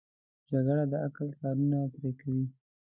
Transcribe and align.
جګړه 0.49 0.83
د 0.91 0.93
عقل 1.05 1.27
تارونه 1.39 1.79
پرې 1.93 2.11
کوي 2.19 2.45